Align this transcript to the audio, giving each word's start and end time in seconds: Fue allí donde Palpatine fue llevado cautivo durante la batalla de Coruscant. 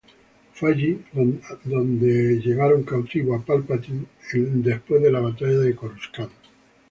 Fue 0.55 0.71
allí 0.71 0.99
donde 1.13 1.37
Palpatine 1.41 2.01
fue 2.01 2.39
llevado 2.39 2.83
cautivo 2.83 3.43
durante 3.45 5.11
la 5.11 5.19
batalla 5.19 5.59
de 5.59 5.75
Coruscant. 5.75 6.31